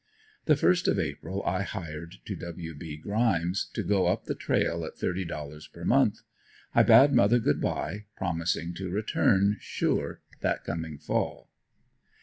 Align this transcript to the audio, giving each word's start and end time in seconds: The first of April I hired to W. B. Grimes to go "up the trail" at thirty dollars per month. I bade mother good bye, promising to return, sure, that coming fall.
The 0.45 0.55
first 0.55 0.87
of 0.87 0.97
April 0.97 1.43
I 1.45 1.61
hired 1.61 2.15
to 2.25 2.35
W. 2.35 2.73
B. 2.73 2.97
Grimes 2.97 3.69
to 3.75 3.83
go 3.83 4.07
"up 4.07 4.25
the 4.25 4.33
trail" 4.33 4.83
at 4.83 4.97
thirty 4.97 5.23
dollars 5.25 5.67
per 5.67 5.85
month. 5.85 6.21
I 6.73 6.81
bade 6.81 7.13
mother 7.13 7.37
good 7.37 7.61
bye, 7.61 8.05
promising 8.17 8.73
to 8.77 8.89
return, 8.89 9.57
sure, 9.59 10.21
that 10.39 10.63
coming 10.63 10.97
fall. 10.97 11.51